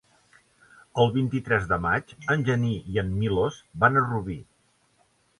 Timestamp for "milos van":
3.19-3.99